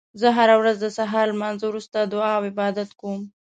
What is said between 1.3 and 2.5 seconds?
لمانځه وروسته دعا او